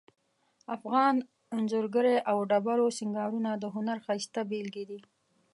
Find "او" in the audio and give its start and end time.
2.29-2.37